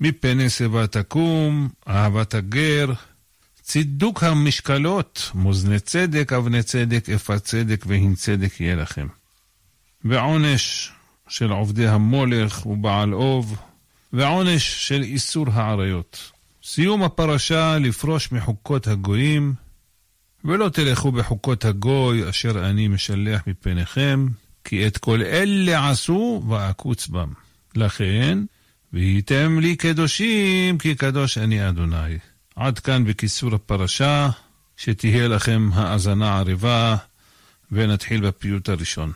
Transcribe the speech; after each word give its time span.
מפני 0.00 0.50
שיבה 0.50 0.86
תקום, 0.86 1.68
אהבת 1.88 2.34
הגר, 2.34 2.92
צידוק 3.62 4.22
המשקלות, 4.22 5.30
מאזני 5.34 5.80
צדק, 5.80 6.32
אבני 6.32 6.62
צדק, 6.62 7.08
איפה 7.08 7.38
צדק 7.38 7.84
והן 7.86 8.14
צדק 8.14 8.60
יהיה 8.60 8.76
לכם. 8.76 9.06
ועונש 10.04 10.92
של 11.28 11.50
עובדי 11.50 11.88
המולך 11.88 12.66
ובעל 12.66 13.14
אוב, 13.14 13.56
ועונש 14.12 14.88
של 14.88 15.02
איסור 15.02 15.46
העריות. 15.52 16.30
סיום 16.64 17.02
הפרשה 17.02 17.78
לפרוש 17.78 18.32
מחוקות 18.32 18.86
הגויים, 18.86 19.54
ולא 20.44 20.68
תלכו 20.68 21.12
בחוקות 21.12 21.64
הגוי 21.64 22.28
אשר 22.28 22.70
אני 22.70 22.88
משלח 22.88 23.42
מפניכם, 23.46 24.26
כי 24.64 24.86
את 24.86 24.98
כל 24.98 25.22
אלה 25.22 25.90
עשו 25.90 26.42
ואקוץ 26.48 27.08
בם. 27.08 27.32
לכן, 27.76 28.38
והייתם 28.92 29.58
לי 29.60 29.76
קדושים, 29.76 30.78
כי 30.78 30.94
קדוש 30.94 31.38
אני 31.38 31.68
אדוני. 31.68 32.18
עד 32.56 32.78
כאן 32.78 33.04
בקיצור 33.04 33.54
הפרשה, 33.54 34.28
שתהיה 34.76 35.28
לכם 35.28 35.68
האזנה 35.72 36.38
עריבה, 36.38 36.96
ונתחיל 37.72 38.20
בפיוט 38.20 38.68
הראשון. 38.68 39.12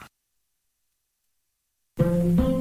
thank 1.96 2.38
you 2.38 2.53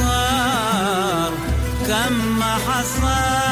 صار 0.00 1.32
كم 1.88 2.12
ما 2.38 2.54
حصل 2.54 3.49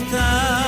voltar. 0.00 0.67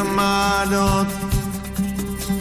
המעלות, 0.00 1.06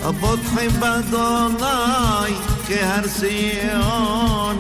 הבוטחים 0.04 0.72
באדוני 0.80 2.34
כהר 2.68 3.08
ציון, 3.08 4.58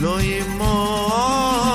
לא 0.00 0.20
ימות. 0.20 1.68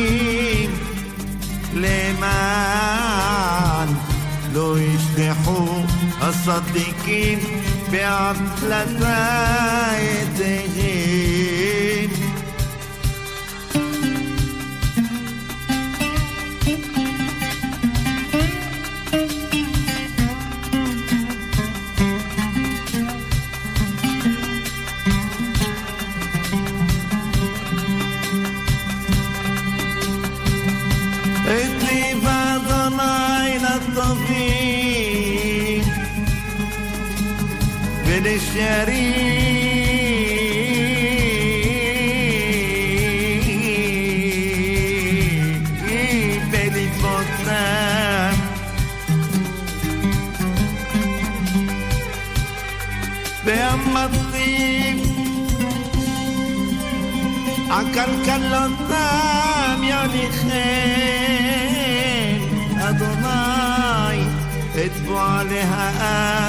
עושים 0.00 0.70
למען 1.74 3.18
לא 4.52 4.76
ישלחו 4.80 5.66
הצדיקים 6.20 7.38
באפלתה 7.90 9.26
ידיהם 10.00 11.29
شریف 38.54 40.10
لطفا 46.54 48.30
بهم 53.46 53.96
الطيب 53.96 54.98
عكل 57.70 58.12
كلطام 58.26 59.84
يعني 59.84 60.30
خير 60.30 61.60
أدوناي 62.88 64.20
اتبع 64.76 65.42
لها 65.42 65.92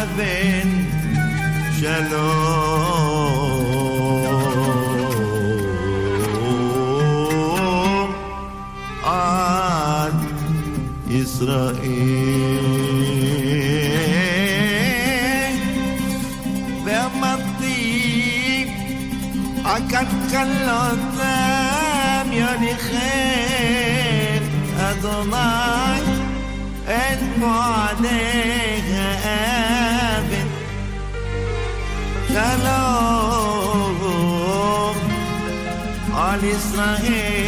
آبل 0.04 0.61
Shalom, 1.82 2.22
Ad 9.04 10.14
Israel. 11.10 12.21
Israel. 36.44 37.41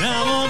Now 0.00 0.41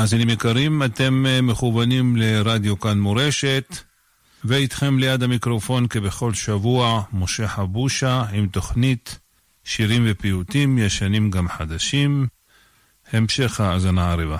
מאזינים 0.00 0.28
יקרים, 0.28 0.82
אתם 0.82 1.26
אה, 1.26 1.42
מכוונים 1.42 2.16
לרדיו 2.16 2.80
כאן 2.80 3.00
מורשת, 3.00 3.76
ואיתכם 4.44 4.98
ליד 4.98 5.22
המיקרופון 5.22 5.86
כבכל 5.86 6.34
שבוע, 6.34 7.02
משה 7.12 7.48
חבושה 7.48 8.24
עם 8.32 8.46
תוכנית 8.46 9.18
שירים 9.64 10.06
ופיוטים, 10.06 10.78
ישנים 10.78 11.30
גם 11.30 11.48
חדשים. 11.48 12.26
המשך 13.12 13.60
האזנה 13.60 14.12
ערבה. 14.12 14.36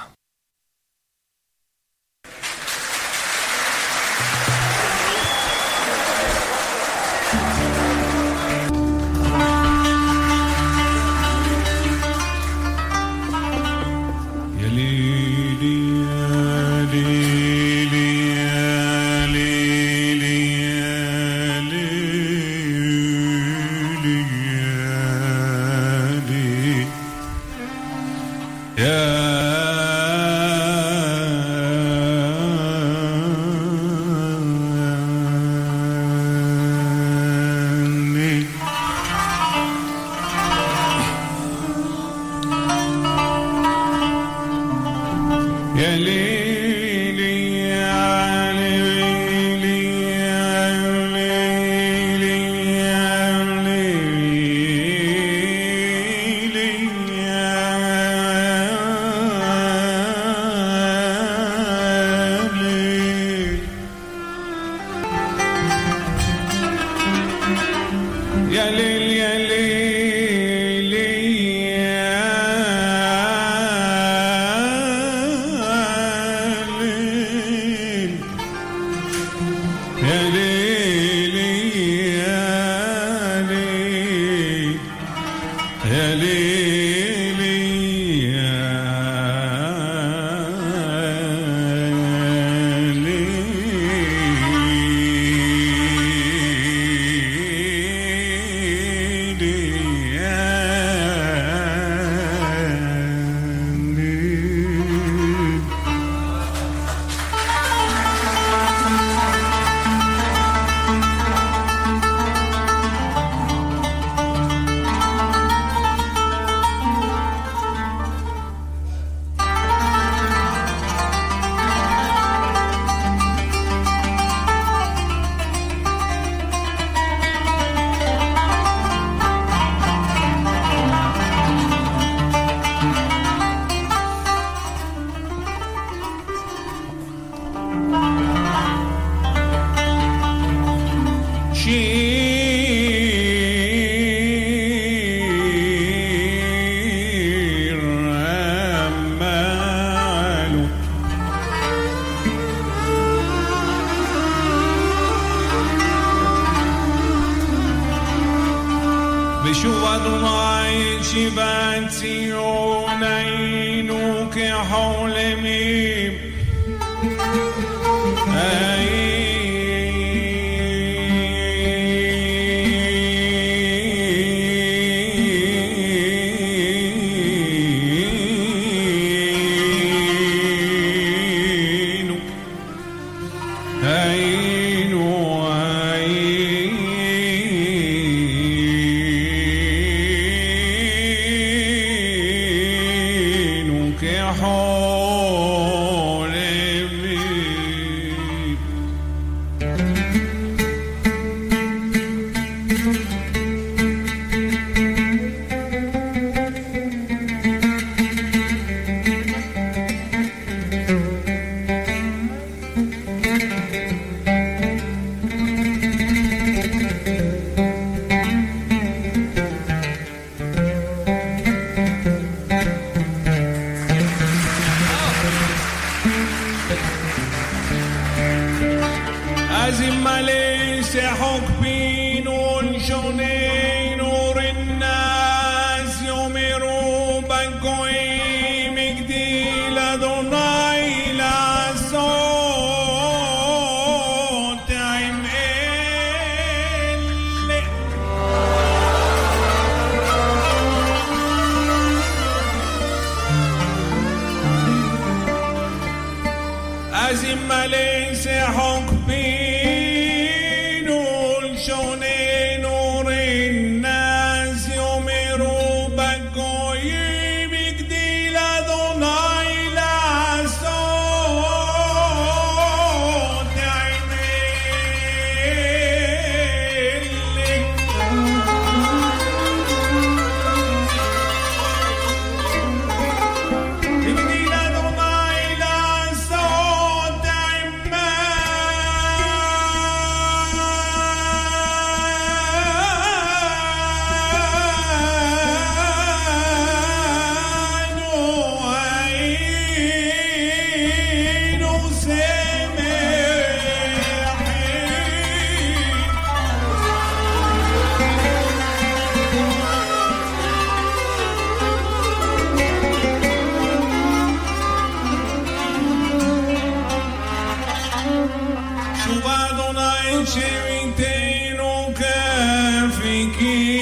Adonai, 319.18 320.24
cheio 320.26 320.86
inteiro, 320.86 321.64
nunca 321.64 322.90
fiquei. 323.00 323.79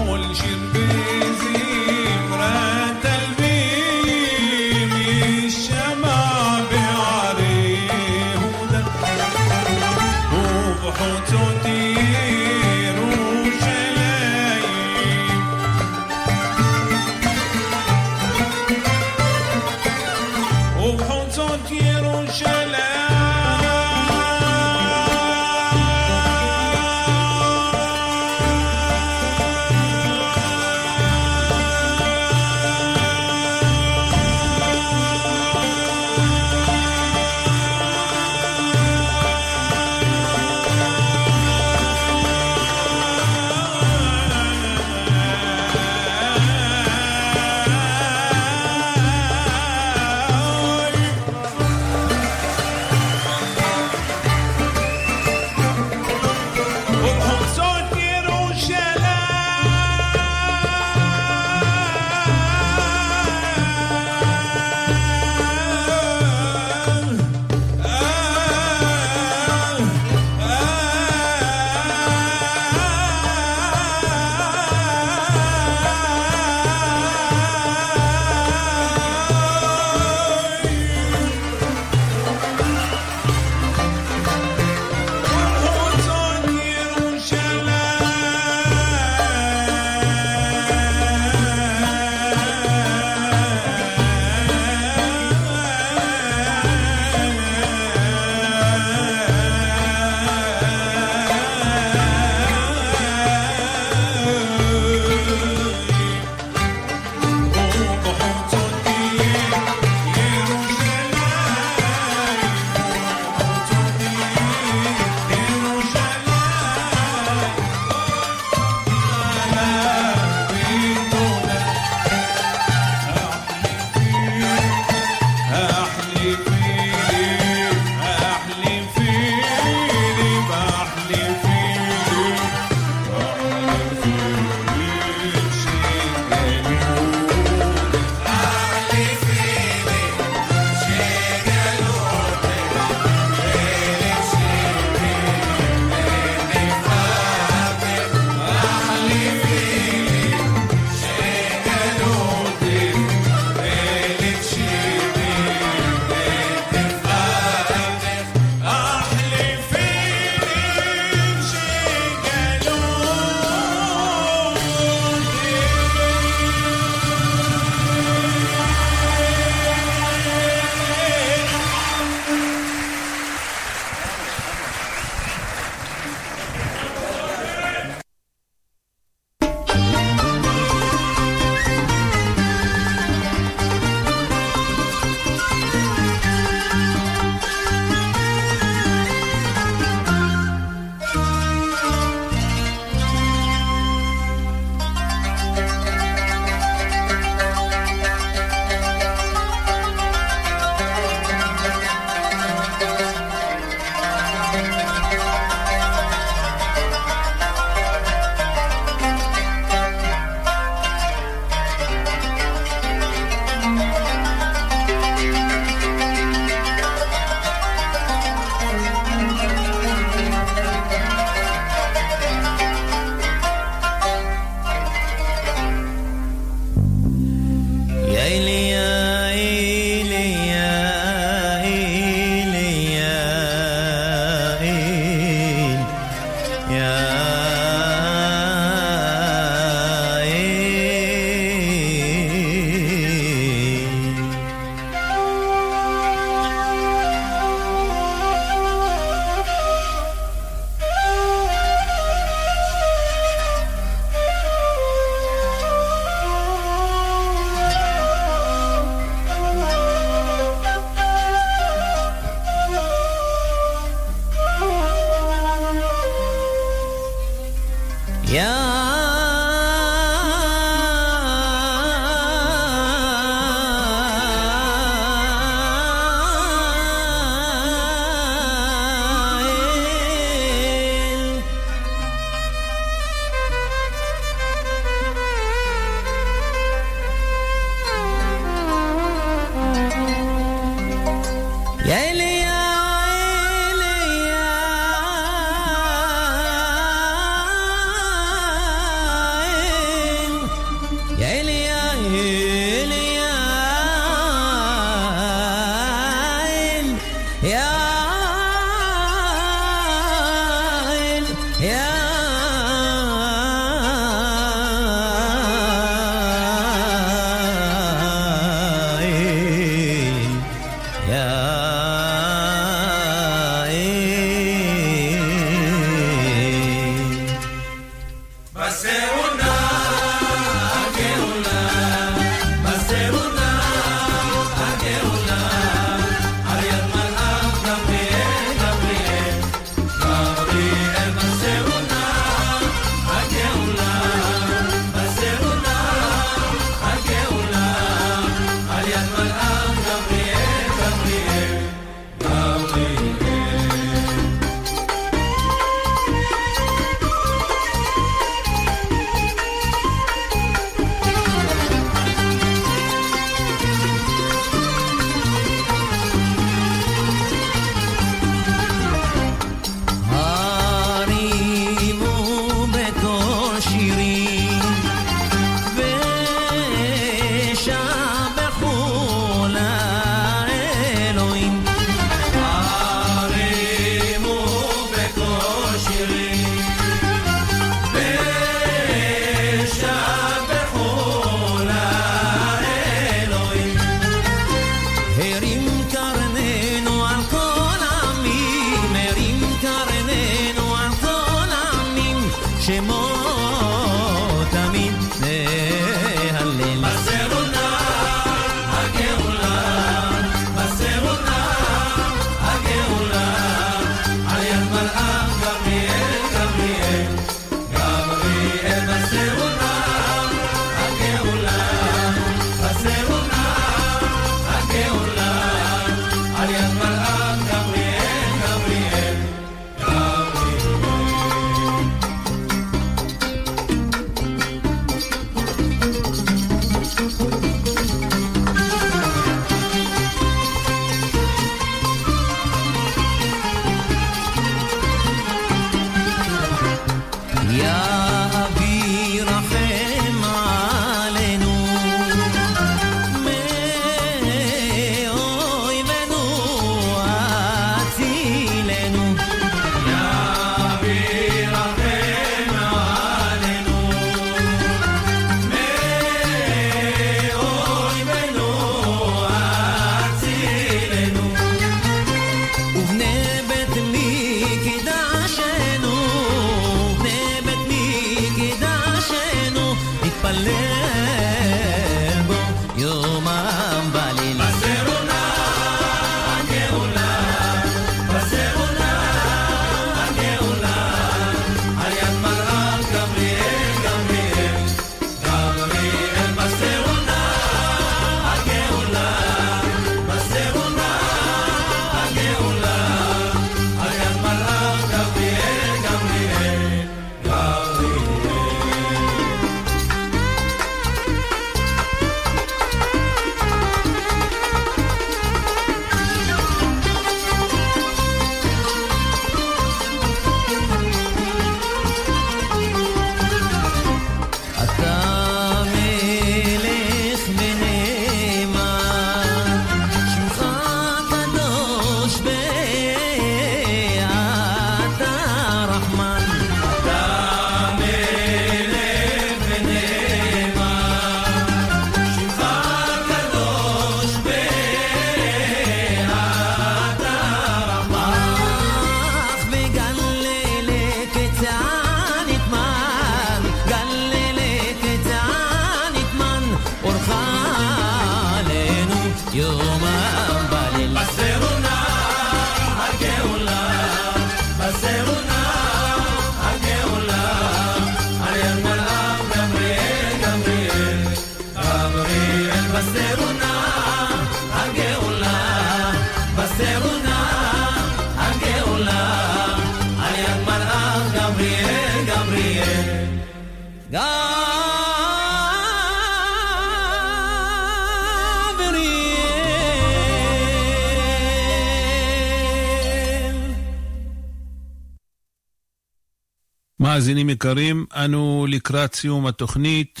מאזינים 596.92 597.30
יקרים, 597.30 597.86
אנו 597.94 598.46
לקראת 598.48 598.94
סיום 598.94 599.26
התוכנית. 599.26 600.00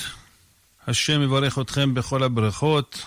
השם 0.86 1.22
יברך 1.22 1.58
אתכם 1.58 1.94
בכל 1.94 2.22
הברכות. 2.22 3.06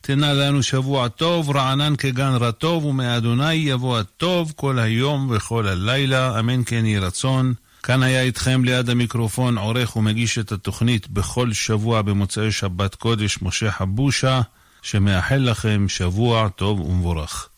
תנה 0.00 0.32
לנו 0.32 0.62
שבוע 0.62 1.08
טוב, 1.08 1.56
רענן 1.56 1.96
כגן 1.96 2.32
רטוב, 2.40 2.84
ומאדוני 2.84 3.54
יבוא 3.54 3.98
הטוב 3.98 4.52
כל 4.56 4.78
היום 4.78 5.30
וכל 5.30 5.68
הלילה, 5.68 6.40
אמן 6.40 6.64
כן 6.64 6.86
יהי 6.86 6.98
רצון. 6.98 7.54
כאן 7.82 8.02
היה 8.02 8.22
איתכם 8.22 8.64
ליד 8.64 8.90
המיקרופון 8.90 9.58
עורך 9.58 9.96
ומגיש 9.96 10.38
את 10.38 10.52
התוכנית 10.52 11.08
בכל 11.08 11.52
שבוע 11.52 12.02
במוצאי 12.02 12.52
שבת 12.52 12.94
קודש 12.94 13.38
משה 13.42 13.70
חבושה, 13.70 14.40
שמאחל 14.82 15.36
לכם 15.36 15.88
שבוע 15.88 16.48
טוב 16.48 16.80
ומבורך. 16.80 17.48